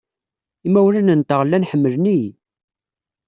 [0.67, 2.29] Imawlan-nteɣ llan ḥemmlen-iyi.